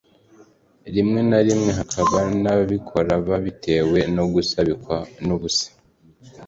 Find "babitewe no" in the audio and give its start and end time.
3.27-4.23